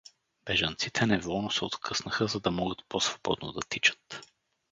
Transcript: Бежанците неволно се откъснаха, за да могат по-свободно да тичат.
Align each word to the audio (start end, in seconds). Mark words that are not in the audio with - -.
Бежанците 0.45 1.05
неволно 1.05 1.51
се 1.51 1.65
откъснаха, 1.65 2.27
за 2.27 2.39
да 2.39 2.51
могат 2.51 2.85
по-свободно 2.89 3.51
да 3.51 3.61
тичат. 3.61 4.27